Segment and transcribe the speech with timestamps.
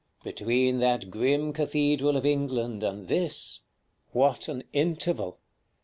[0.23, 3.61] Between that grim cathedral of England and this,
[4.13, 5.37] what an interval!